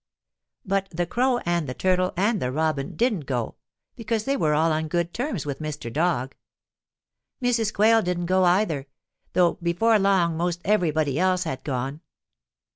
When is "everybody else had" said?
10.65-11.63